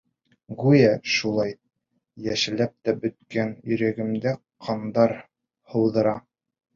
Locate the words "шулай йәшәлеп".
1.15-2.73